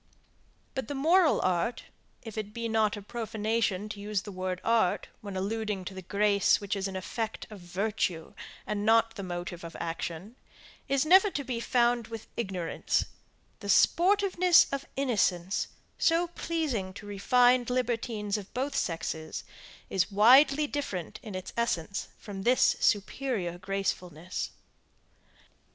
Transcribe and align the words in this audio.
But 0.73 0.87
the 0.87 0.95
moral 0.95 1.39
art, 1.41 1.83
if 2.23 2.35
it 2.35 2.55
be 2.55 2.67
not 2.67 2.97
a 2.97 3.03
profanation 3.03 3.87
to 3.89 3.99
use 3.99 4.23
the 4.23 4.31
word 4.31 4.59
art, 4.63 5.09
when 5.21 5.37
alluding 5.37 5.85
to 5.85 5.93
the 5.93 6.01
grace 6.01 6.59
which 6.59 6.75
is 6.75 6.87
an 6.87 6.95
effect 6.95 7.45
of 7.51 7.59
virtue, 7.59 8.33
and 8.65 8.83
not 8.83 9.13
the 9.13 9.21
motive 9.21 9.63
of 9.63 9.75
action, 9.79 10.37
is 10.89 11.05
never 11.05 11.29
to 11.29 11.43
be 11.43 11.59
found 11.59 12.07
with 12.07 12.25
ignorance; 12.35 13.05
the 13.59 13.69
sportiveness 13.69 14.65
of 14.73 14.87
innocence, 14.95 15.67
so 15.99 16.25
pleasing 16.25 16.93
to 16.95 17.05
refined 17.05 17.69
libertines 17.69 18.39
of 18.39 18.51
both 18.55 18.75
sexes, 18.75 19.43
is 19.87 20.11
widely 20.11 20.65
different 20.65 21.19
in 21.21 21.35
its 21.35 21.53
essence 21.55 22.07
from 22.17 22.41
this 22.41 22.75
superior 22.79 23.59
gracefulness. 23.59 24.49